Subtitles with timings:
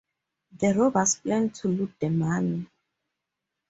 [0.57, 2.65] The robbers plan to loot the money.